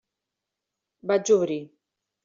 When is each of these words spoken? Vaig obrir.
Vaig 1.13 1.35
obrir. 1.39 1.63